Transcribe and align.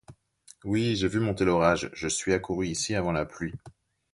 Oui, 0.63 0.95
j'ai 0.95 1.07
vu 1.07 1.19
monter 1.19 1.45
l'orage, 1.45 1.91
je 1.93 2.07
suis 2.07 2.33
accourue 2.33 2.65
ici, 2.65 2.95
avant 2.95 3.11
la 3.11 3.23
pluie. 3.23 3.53